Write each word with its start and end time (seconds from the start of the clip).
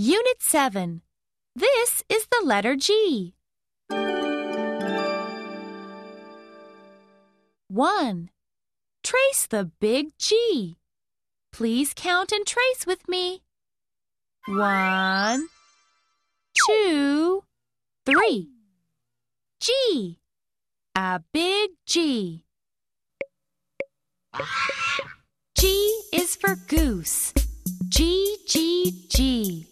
Unit 0.00 0.36
7. 0.38 1.02
This 1.56 2.04
is 2.08 2.24
the 2.30 2.46
letter 2.46 2.76
G. 2.76 3.34
1. 7.66 8.30
Trace 9.02 9.46
the 9.50 9.64
big 9.80 10.10
G. 10.16 10.76
Please 11.50 11.92
count 11.96 12.30
and 12.30 12.46
trace 12.46 12.86
with 12.86 13.08
me. 13.08 13.42
One, 14.46 15.48
two, 16.54 17.42
three. 18.06 18.50
G. 19.60 20.20
A 20.94 21.20
big 21.32 21.70
G. 21.86 22.44
G 25.58 26.02
is 26.12 26.36
for 26.36 26.54
goose. 26.68 27.34
G, 27.88 28.36
G, 28.46 29.06
G. 29.08 29.67